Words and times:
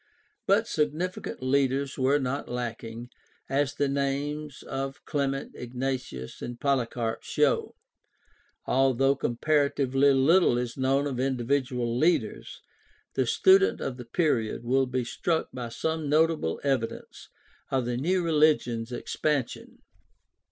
But 0.47 0.67
significant 0.67 1.43
leaders 1.43 1.95
were 1.95 2.17
not 2.17 2.49
lacking, 2.49 3.11
as 3.47 3.75
the 3.75 3.87
names 3.87 4.63
of 4.63 5.05
Clement, 5.05 5.51
Ignatius, 5.53 6.41
and 6.41 6.59
Polycarp 6.59 7.21
show. 7.21 7.75
Although 8.65 9.15
comparatively 9.15 10.11
little 10.11 10.57
is 10.57 10.75
known 10.75 11.05
of 11.05 11.19
individual 11.19 11.95
leaders, 11.95 12.61
the 13.13 13.27
student 13.27 13.79
of 13.79 13.97
the 13.97 14.05
period 14.05 14.63
will 14.63 14.87
be 14.87 15.03
struck 15.03 15.49
by 15.53 15.69
some 15.69 16.09
notable 16.09 16.59
evidences 16.63 17.29
of 17.69 17.85
the 17.85 17.95
new 17.95 18.23
religion's 18.23 18.91
expansion. 18.91 19.83